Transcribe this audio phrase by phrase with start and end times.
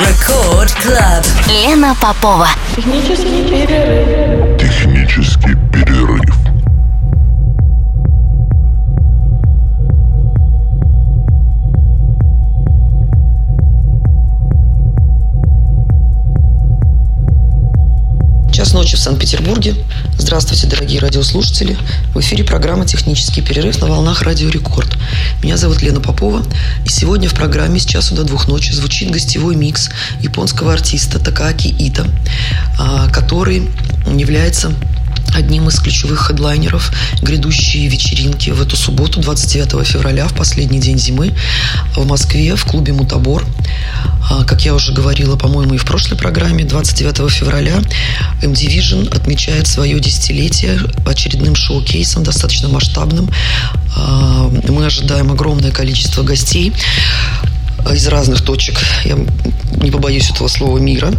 [0.00, 1.24] Record Club.
[1.46, 2.48] Лена Попова.
[2.74, 4.58] Технический перерыв.
[4.58, 6.36] Технический перерыв.
[18.50, 19.74] Час ночи в Санкт-Петербурге.
[20.20, 21.78] Здравствуйте, дорогие радиослушатели.
[22.14, 24.98] В эфире программа «Технический перерыв» на волнах Радио Рекорд.
[25.42, 26.42] Меня зовут Лена Попова.
[26.84, 29.88] И сегодня в программе с часу до двух ночи звучит гостевой микс
[30.20, 32.06] японского артиста Такааки Ита,
[33.10, 33.70] который
[34.06, 34.74] является
[35.34, 41.32] одним из ключевых хедлайнеров грядущей вечеринки в эту субботу, 29 февраля, в последний день зимы,
[41.94, 43.44] в Москве, в клубе «Мутабор».
[44.30, 47.80] А, Как я уже говорила, по-моему, и в прошлой программе, 29 февраля
[48.42, 53.30] M-Division отмечает свое десятилетие очередным шоу-кейсом, достаточно масштабным.
[53.96, 56.72] А, Мы ожидаем огромное количество гостей
[57.92, 59.16] из разных точек, я
[59.82, 61.12] не побоюсь этого слова, мира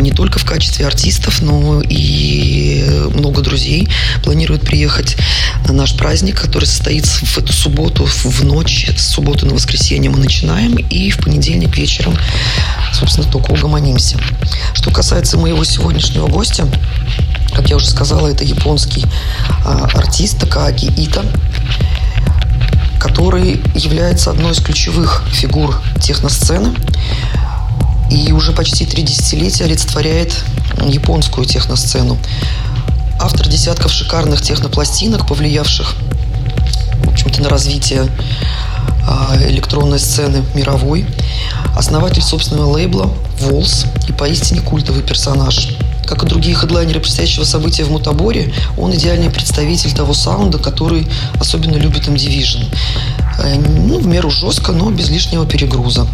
[0.00, 2.84] не только в качестве артистов, но и
[3.14, 3.88] много друзей
[4.22, 5.16] планируют приехать
[5.66, 10.18] на наш праздник, который состоится в эту субботу, в ночь с субботы на воскресенье мы
[10.18, 12.16] начинаем, и в понедельник вечером,
[12.92, 14.18] собственно, только угомонимся.
[14.74, 16.68] Что касается моего сегодняшнего гостя,
[17.54, 19.04] как я уже сказала, это японский
[19.64, 21.24] а, артист Такааки Ита,
[22.98, 26.74] который является одной из ключевых фигур техносцены
[28.10, 30.44] и уже почти три десятилетия олицетворяет
[30.84, 32.18] японскую техносцену.
[33.20, 35.94] Автор десятков шикарных технопластинок, повлиявших,
[37.04, 38.08] в общем-то, на развитие
[39.06, 41.06] а, электронной сцены мировой,
[41.76, 45.76] основатель собственного лейбла «Волс» и поистине культовый персонаж.
[46.06, 51.06] Как и другие хедлайнеры предстоящего события в Мутаборе, он идеальный представитель того саунда, который
[51.38, 52.66] особенно любит M-Division.
[53.38, 56.08] Э, Ну, в меру жестко, но без лишнего перегруза.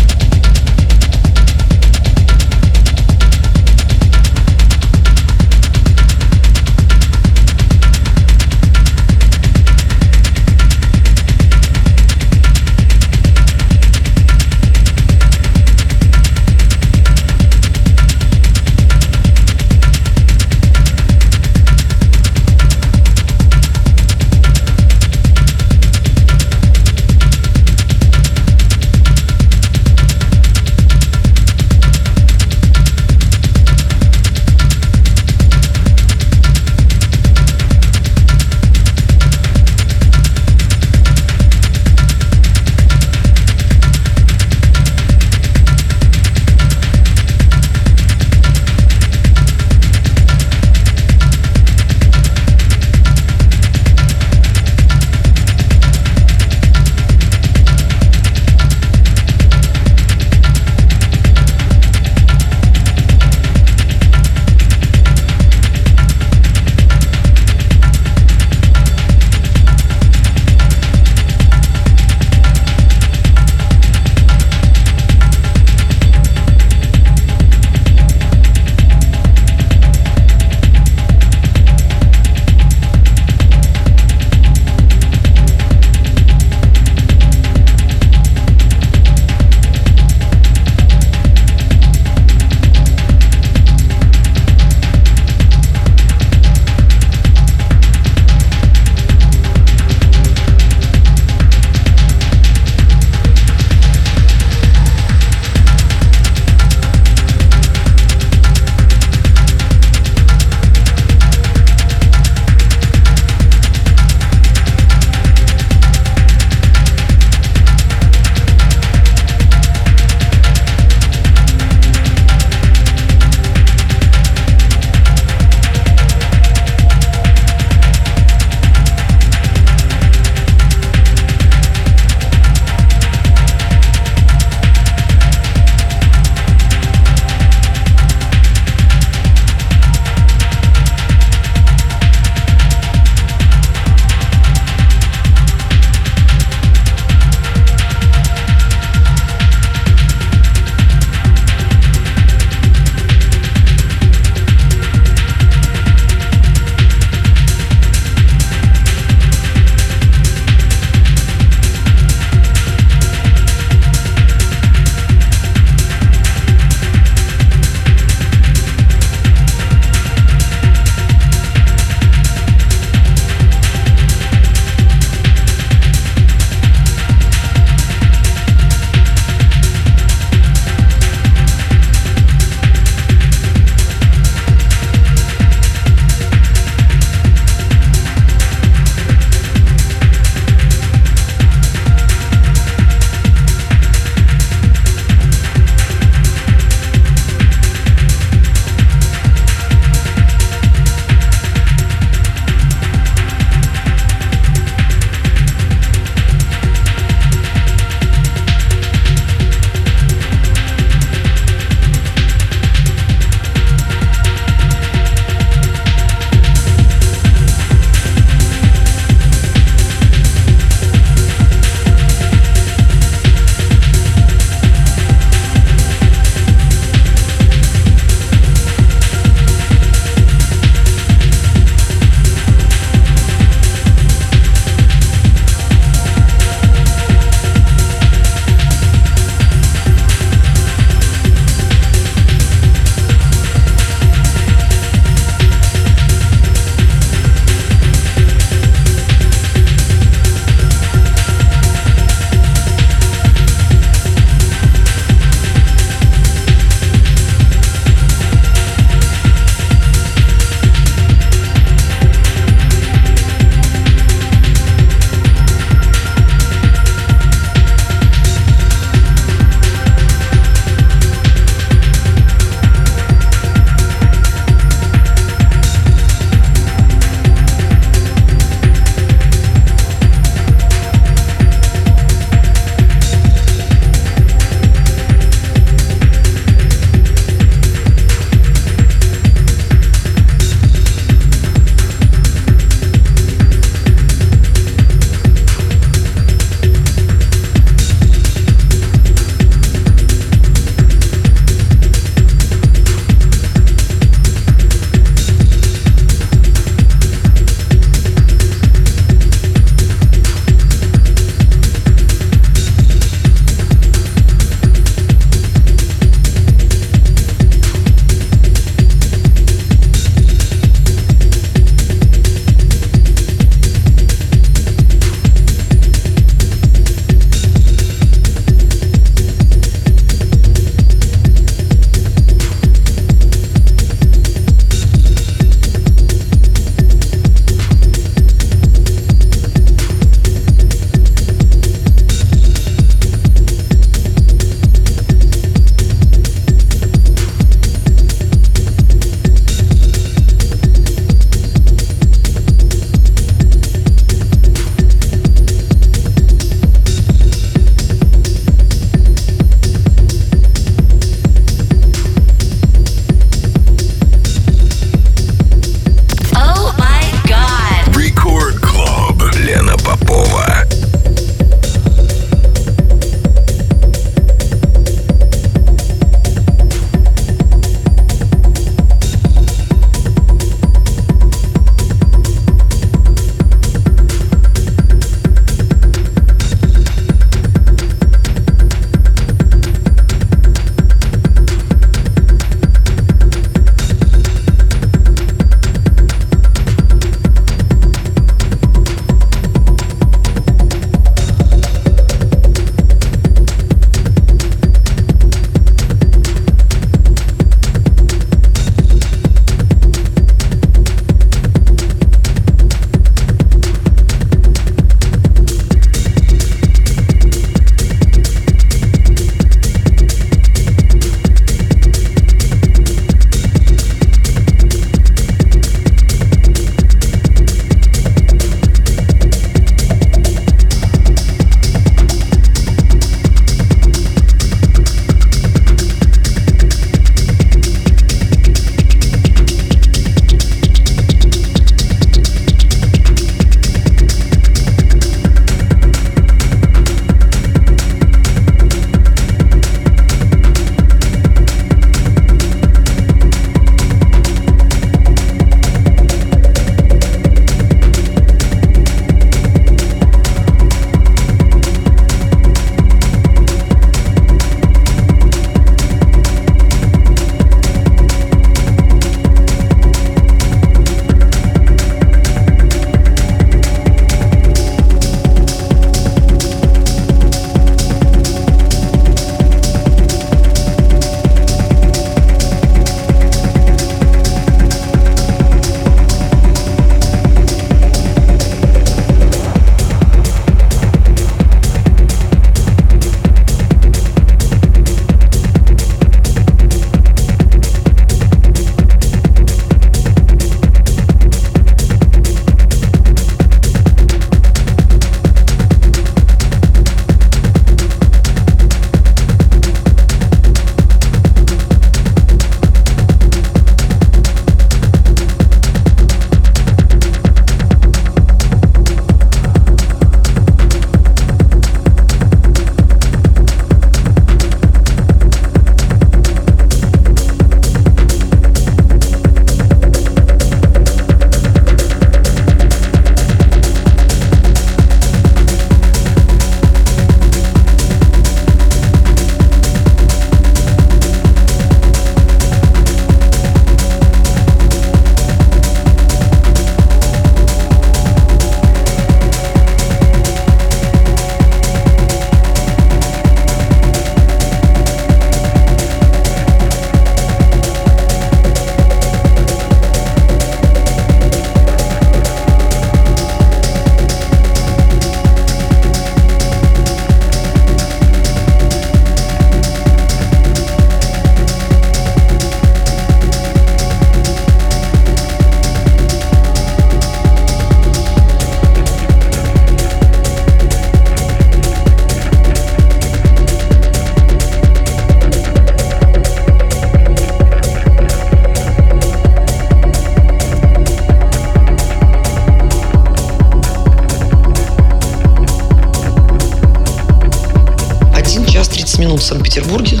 [599.58, 600.00] Санкт-Петербурге.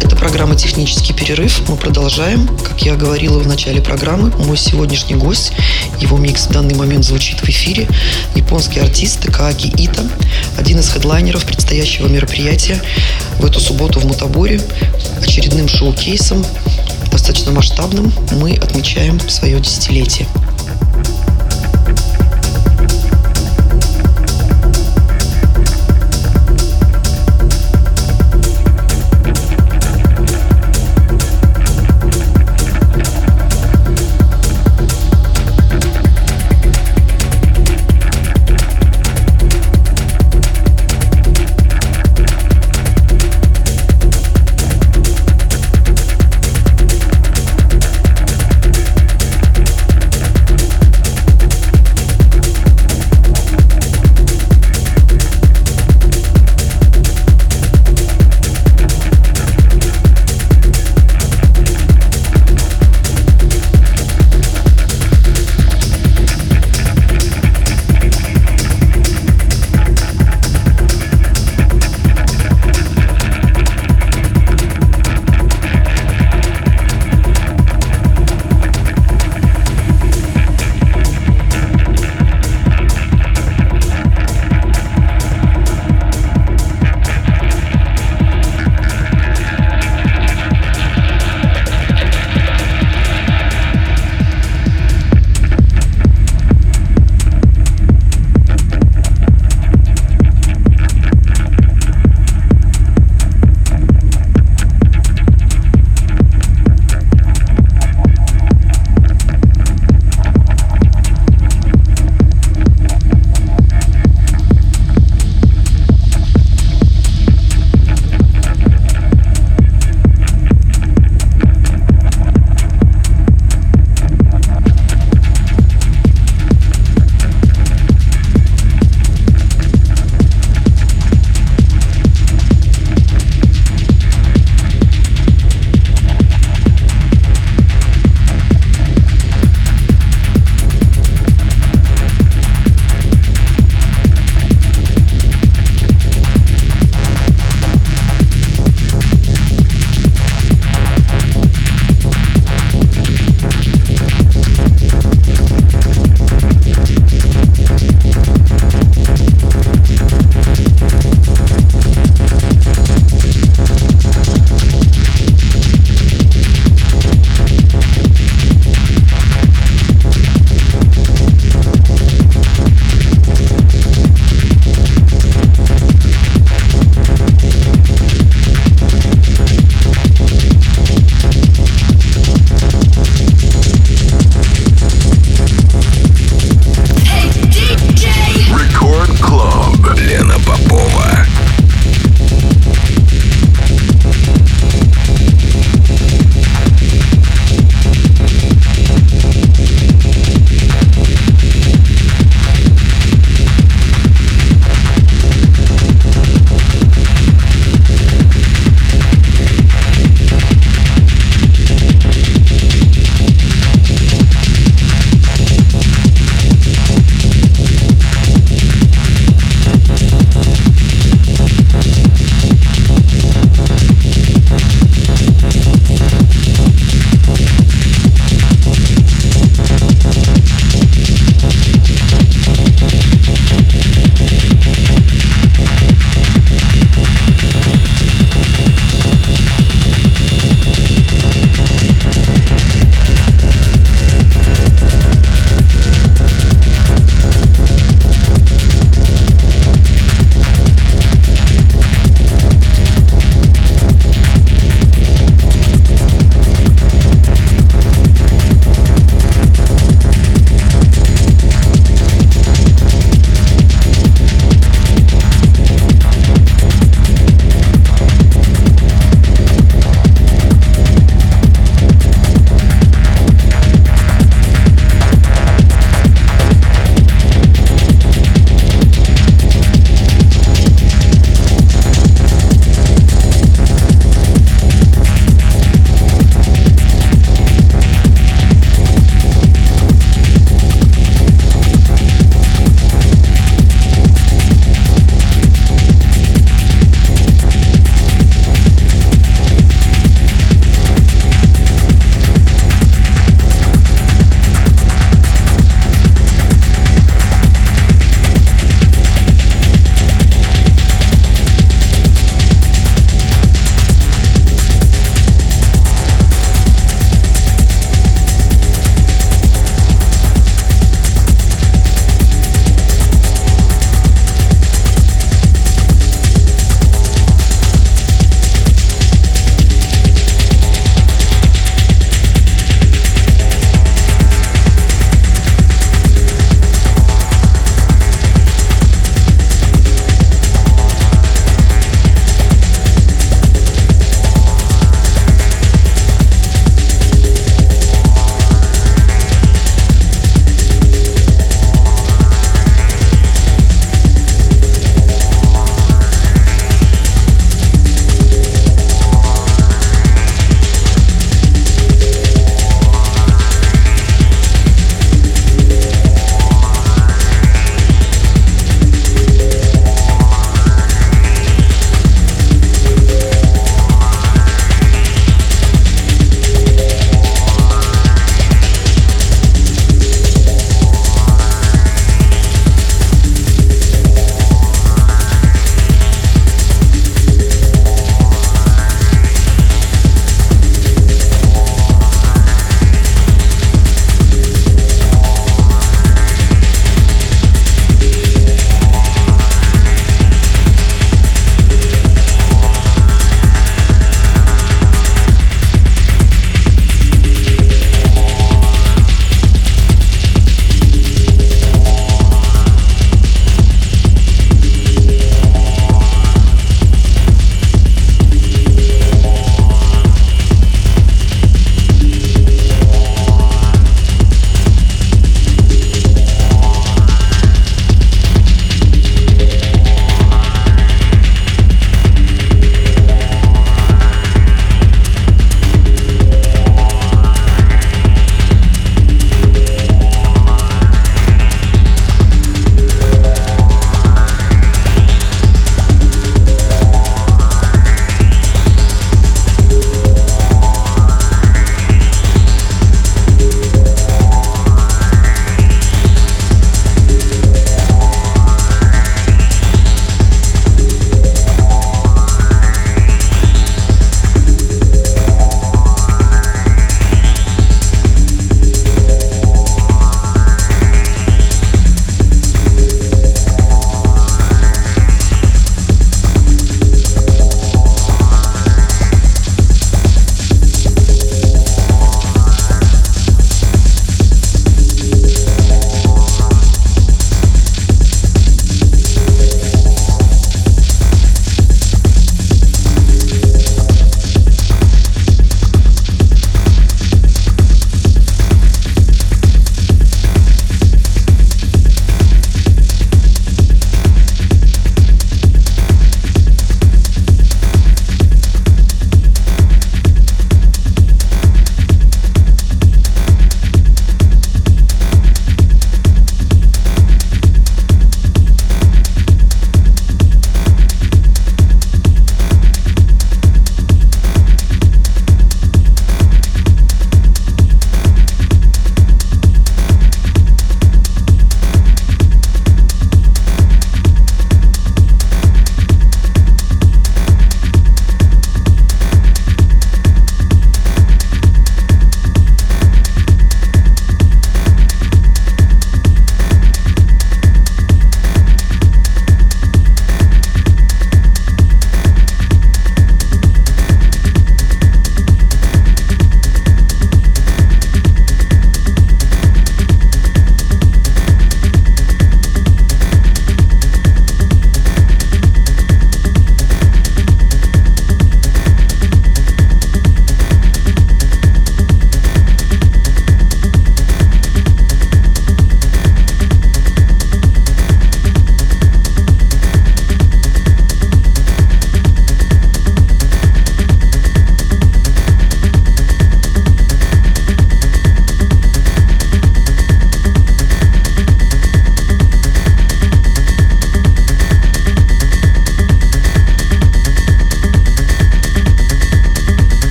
[0.00, 1.68] Это программа «Технический перерыв».
[1.68, 2.46] Мы продолжаем.
[2.58, 5.52] Как я говорила в начале программы, мой сегодняшний гость,
[6.00, 7.88] его микс в данный момент звучит в эфире,
[8.36, 10.02] японский артист Такааки Ита,
[10.56, 12.80] один из хедлайнеров предстоящего мероприятия
[13.38, 14.60] в эту субботу в Мутаборе,
[15.20, 16.44] очередным шоу-кейсом,
[17.10, 20.28] достаточно масштабным, мы отмечаем свое десятилетие.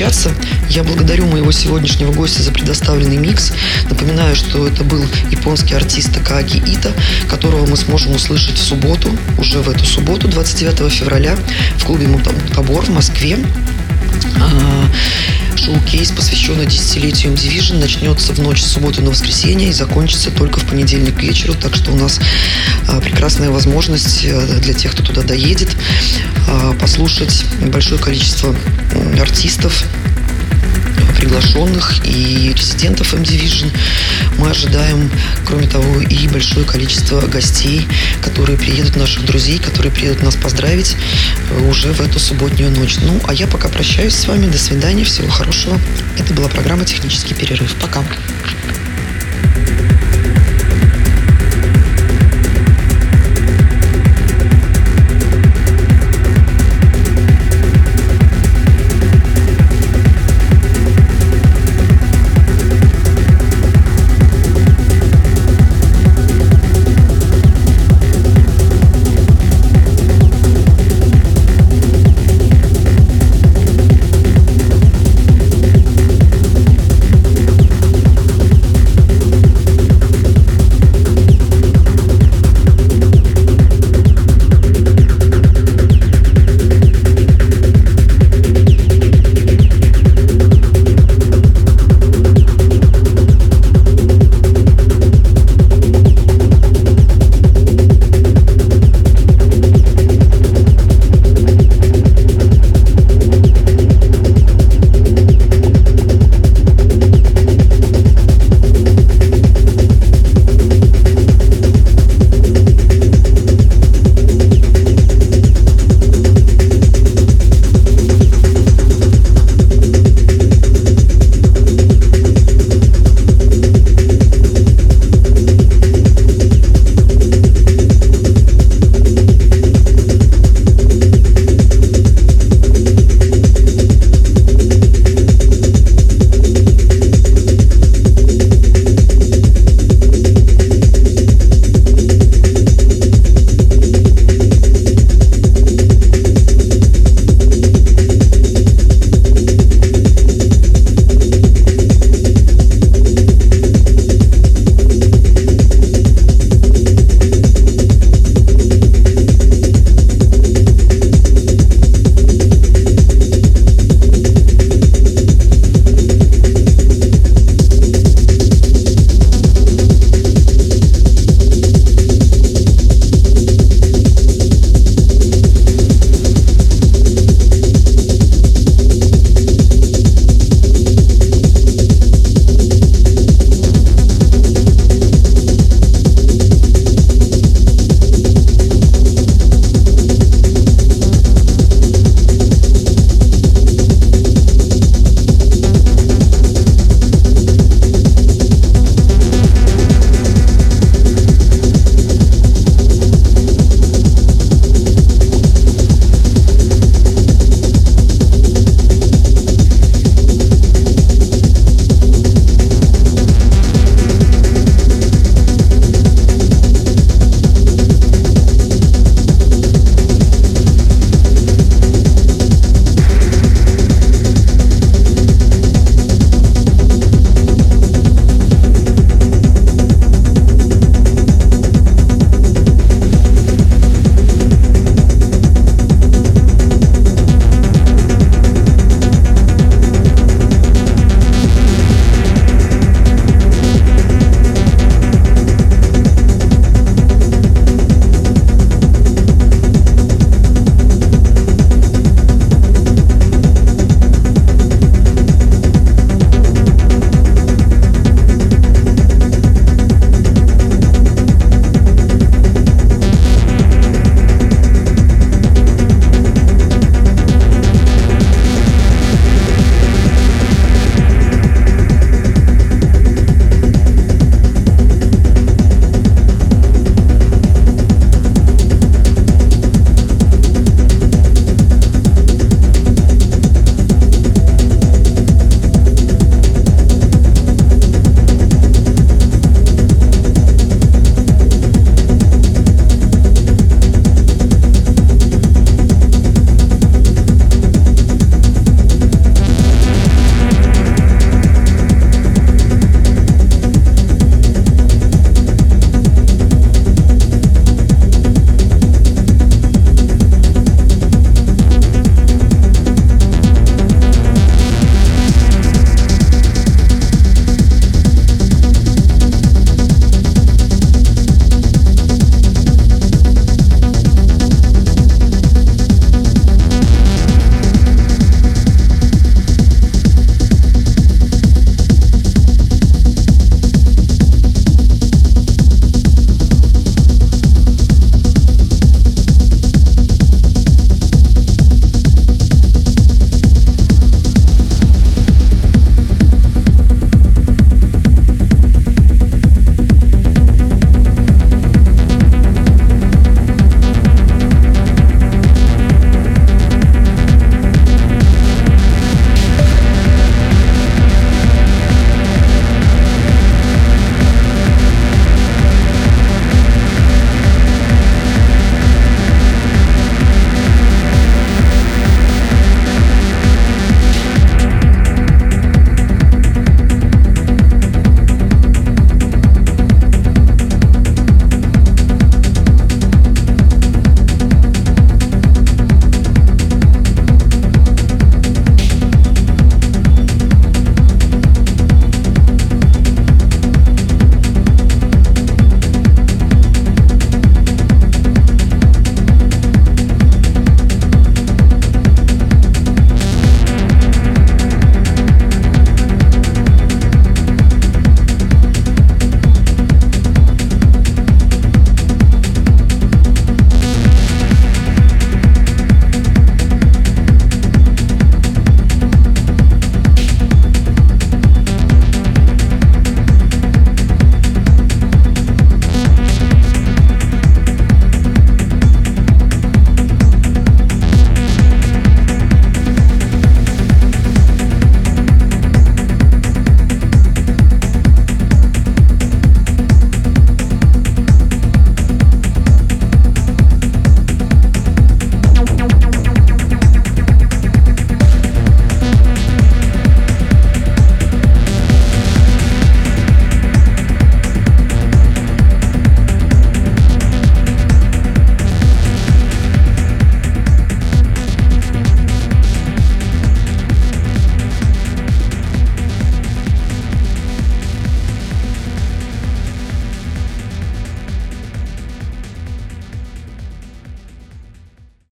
[0.00, 0.30] Прощаться.
[0.70, 3.52] Я благодарю моего сегодняшнего гостя за предоставленный микс.
[3.90, 6.92] Напоминаю, что это был японский артист Такааги Ита,
[7.28, 11.36] которого мы сможем услышать в субботу, уже в эту субботу, 29 февраля,
[11.76, 13.38] в клубе Мутабор в Москве.
[14.40, 14.86] А,
[15.56, 20.64] шоу-кейс, посвященный десятилетию M-Division, начнется в ночь с субботы на воскресенье и закончится только в
[20.64, 21.54] понедельник к вечеру.
[21.54, 22.20] Так что у нас
[22.88, 25.76] а, прекрасная возможность э, для тех, кто туда доедет,
[26.48, 28.54] а, послушать большое количество
[29.20, 29.84] артистов,
[31.16, 33.70] приглашенных и резидентов M-Division.
[34.38, 35.10] Мы ожидаем,
[35.44, 37.86] кроме того, и большое количество гостей,
[38.22, 40.96] которые приедут, наших друзей, которые приедут нас поздравить
[41.50, 42.96] э, уже в эту субботнюю ночь.
[43.02, 44.46] Ну, а я пока прощаюсь с вами.
[44.46, 45.04] До свидания.
[45.04, 45.78] Всего хорошего.
[46.18, 47.74] Это была программа «Технический перерыв».
[47.76, 48.02] Пока.